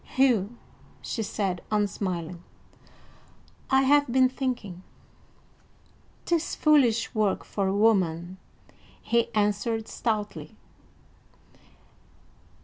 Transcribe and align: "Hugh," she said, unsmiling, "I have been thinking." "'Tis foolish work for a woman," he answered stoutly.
"Hugh," 0.15 0.57
she 1.03 1.21
said, 1.21 1.61
unsmiling, 1.69 2.41
"I 3.69 3.83
have 3.83 4.11
been 4.11 4.29
thinking." 4.29 4.81
"'Tis 6.25 6.55
foolish 6.55 7.13
work 7.13 7.43
for 7.43 7.67
a 7.67 7.75
woman," 7.75 8.39
he 8.99 9.31
answered 9.35 9.87
stoutly. 9.87 10.55